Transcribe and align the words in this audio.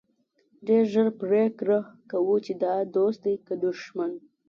ډېر 0.67 0.83
ژر 0.93 1.07
پرېکړه 1.21 1.79
کوو 2.11 2.35
چې 2.45 2.53
دا 2.63 2.75
دوست 2.95 3.19
دی 3.25 3.35
که 3.47 3.53
دښمن. 3.63 4.11